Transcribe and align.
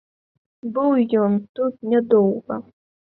Быў 0.77 0.95
ён 1.25 1.33
тут 1.59 1.73
нядоўга. 1.91 2.59